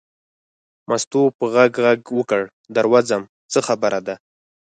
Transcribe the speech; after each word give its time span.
مستو 0.89 1.21
په 1.37 1.45
غږ 1.53 1.73
غږ 1.85 1.99
وکړ 2.17 2.41
در 2.75 2.85
وځم 2.93 3.23
څه 3.51 3.59
خبره 3.67 3.99
ده. 4.07 4.15